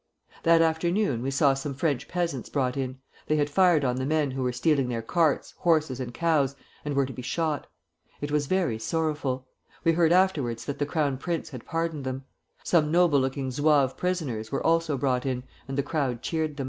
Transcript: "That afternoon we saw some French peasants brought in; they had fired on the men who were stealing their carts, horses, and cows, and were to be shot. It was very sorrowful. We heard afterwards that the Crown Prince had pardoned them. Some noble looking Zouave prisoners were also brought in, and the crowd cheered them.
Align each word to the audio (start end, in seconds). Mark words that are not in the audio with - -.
"That 0.41 0.63
afternoon 0.63 1.21
we 1.21 1.29
saw 1.29 1.53
some 1.53 1.75
French 1.75 2.07
peasants 2.07 2.49
brought 2.49 2.75
in; 2.75 2.97
they 3.27 3.35
had 3.35 3.51
fired 3.51 3.85
on 3.85 3.97
the 3.97 4.05
men 4.07 4.31
who 4.31 4.41
were 4.41 4.51
stealing 4.51 4.89
their 4.89 5.03
carts, 5.03 5.51
horses, 5.59 5.99
and 5.99 6.11
cows, 6.11 6.55
and 6.83 6.95
were 6.95 7.05
to 7.05 7.13
be 7.13 7.21
shot. 7.21 7.67
It 8.19 8.31
was 8.31 8.47
very 8.47 8.79
sorrowful. 8.79 9.47
We 9.83 9.91
heard 9.91 10.11
afterwards 10.11 10.65
that 10.65 10.79
the 10.79 10.87
Crown 10.87 11.19
Prince 11.19 11.49
had 11.51 11.67
pardoned 11.67 12.03
them. 12.03 12.23
Some 12.63 12.91
noble 12.91 13.19
looking 13.19 13.51
Zouave 13.51 13.95
prisoners 13.95 14.51
were 14.51 14.65
also 14.65 14.97
brought 14.97 15.23
in, 15.27 15.43
and 15.67 15.77
the 15.77 15.83
crowd 15.83 16.23
cheered 16.23 16.55
them. 16.57 16.59